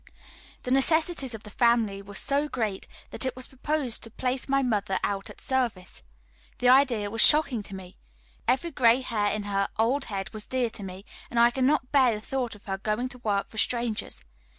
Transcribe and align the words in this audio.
The 0.63 0.71
necessities 0.71 1.35
of 1.35 1.43
the 1.43 1.51
family 1.51 2.01
were 2.01 2.15
so 2.15 2.47
great, 2.49 2.87
that 3.11 3.23
it 3.23 3.35
was 3.35 3.45
proposed 3.45 4.01
to 4.01 4.09
place 4.09 4.49
my 4.49 4.63
mother 4.63 4.97
out 5.03 5.29
at 5.29 5.39
service. 5.39 6.05
The 6.57 6.67
idea 6.69 7.11
was 7.11 7.21
shocking 7.21 7.61
to 7.61 7.75
me. 7.75 7.99
Every 8.47 8.71
gray 8.71 9.01
hair 9.01 9.29
in 9.31 9.43
her 9.43 9.67
old 9.77 10.05
head 10.05 10.33
was 10.33 10.47
dear 10.47 10.71
to 10.71 10.81
me, 10.81 11.05
and 11.29 11.39
I 11.39 11.51
could 11.51 11.65
not 11.65 11.91
bear 11.91 12.15
the 12.15 12.19
thought 12.25 12.55
of 12.55 12.65
her 12.65 12.79
going 12.79 13.09
to 13.09 13.19
work 13.19 13.47
for 13.49 13.59
strangers. 13.59 14.25